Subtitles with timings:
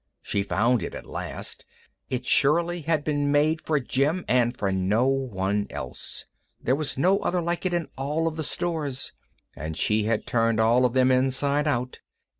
[0.23, 1.63] She found it at last.
[2.09, 4.51] It surely had been made for Jim and
[4.89, 6.25] no one else.
[6.59, 9.13] There was no other like it in any of the stores,
[9.55, 11.99] and she had turned all of them inside out.